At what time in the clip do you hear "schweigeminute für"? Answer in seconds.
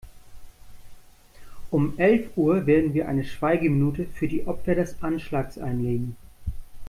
3.23-4.27